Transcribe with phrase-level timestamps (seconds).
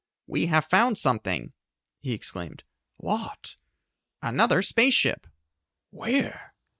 [0.25, 1.53] "We have found something!"
[1.99, 2.63] he exclaimed.
[2.97, 3.55] "What?"
[4.23, 5.27] "Another space ship!"
[5.91, 6.53] "Where?"